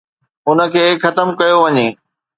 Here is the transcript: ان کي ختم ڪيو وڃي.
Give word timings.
ان 0.49 0.59
کي 0.73 0.83
ختم 1.03 1.27
ڪيو 1.39 1.57
وڃي. 1.63 1.87